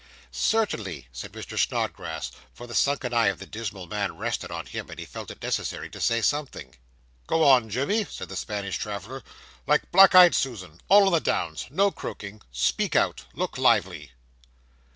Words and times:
'Certainly,' 0.31 1.07
said 1.11 1.31
Mr. 1.31 1.59
Snodgrass: 1.59 2.31
for 2.55 2.65
the 2.65 2.73
sunken 2.73 3.13
eye 3.13 3.27
of 3.27 3.37
the 3.37 3.45
dismal 3.45 3.85
man 3.85 4.17
rested 4.17 4.49
on 4.49 4.65
him, 4.65 4.89
and 4.89 4.97
he 4.97 5.05
felt 5.05 5.29
it 5.29 5.43
necessary 5.43 5.91
to 5.91 6.01
say 6.01 6.23
something. 6.23 6.73
'Go 7.27 7.43
on, 7.43 7.69
Jemmy,' 7.69 8.05
said 8.09 8.27
the 8.27 8.35
Spanish 8.35 8.77
traveller, 8.79 9.21
'like 9.67 9.91
black 9.91 10.15
eyed 10.15 10.33
Susan 10.33 10.81
all 10.89 11.05
in 11.05 11.13
the 11.13 11.19
Downs 11.21 11.67
no 11.69 11.91
croaking 11.91 12.41
speak 12.51 12.95
out 12.95 13.25
look 13.35 13.59
lively. 13.59 14.13